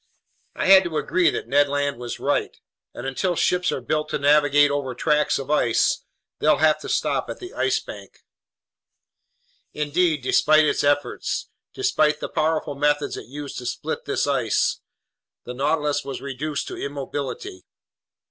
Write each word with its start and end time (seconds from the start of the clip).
I 0.55 0.65
had 0.65 0.83
to 0.85 0.97
agree 0.97 1.29
that 1.29 1.47
Ned 1.47 1.69
Land 1.69 1.97
was 1.99 2.19
right, 2.19 2.57
and 2.91 3.05
until 3.05 3.35
ships 3.35 3.71
are 3.71 3.81
built 3.81 4.09
to 4.09 4.17
navigate 4.17 4.71
over 4.71 4.95
tracts 4.95 5.37
of 5.37 5.51
ice, 5.51 6.05
they'll 6.39 6.57
have 6.57 6.79
to 6.79 6.89
stop 6.89 7.29
at 7.29 7.37
the 7.37 7.53
Ice 7.53 7.79
Bank. 7.79 8.21
Indeed, 9.73 10.23
despite 10.23 10.65
its 10.65 10.83
efforts, 10.83 11.49
despite 11.75 12.19
the 12.19 12.29
powerful 12.29 12.73
methods 12.73 13.15
it 13.15 13.27
used 13.27 13.59
to 13.59 13.65
split 13.67 14.05
this 14.05 14.25
ice, 14.25 14.79
the 15.43 15.53
Nautilus 15.53 16.03
was 16.03 16.19
reduced 16.19 16.67
to 16.69 16.77
immobility. 16.81 17.67